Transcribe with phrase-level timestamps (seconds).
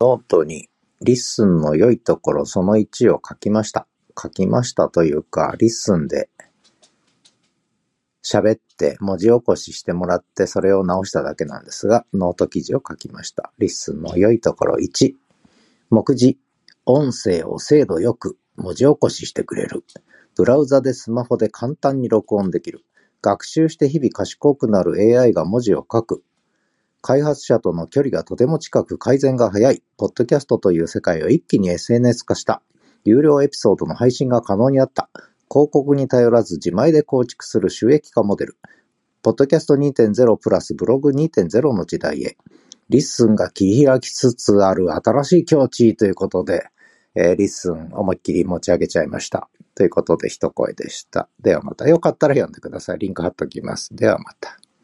[0.00, 0.68] ノートに
[1.00, 3.86] LISTEN の良いところその1を書きました。
[4.20, 6.28] 書きましたというか、 LISTEN で
[8.22, 13.52] 喋って文字起こししてもらってそれを直しただけなんですが、ノート記事を書きました。
[13.58, 15.14] LISTEN の良いところ1。
[15.90, 16.38] 目次。
[16.86, 19.84] 音声を精度よく文字起こししてくれる。
[20.36, 22.84] ブラウザでスマホで簡単に録音できる。
[23.20, 26.22] 学習して日々賢くなる AI が文字を書く。
[27.00, 29.82] 開発者との距離がとても近く改善が早い。
[29.96, 32.62] ポッドキャストという世界を一気に SNS 化した。
[33.04, 35.08] 有料エピソードの配信が可能になった。
[35.50, 38.58] 広告に頼らず自前で構築する収益化モデル。
[39.22, 42.36] ポッドキャスト2.0プラスブログ2.0の時代へ。
[42.88, 46.68] LISTENが切り開きつつある新しい境地ということで、
[47.14, 49.48] えー、 LISTEN思いっきり持ち上げちゃいました。
[49.74, 51.28] ということで一声でした。
[51.40, 52.98] ではまたよかったら読んでください。
[52.98, 53.94] リンク貼っときます。
[53.94, 54.58] ではまた。